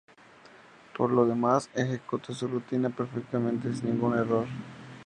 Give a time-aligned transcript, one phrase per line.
[0.97, 4.47] Por lo demás, ejecuta su rutina perfectamente, sin ningún error.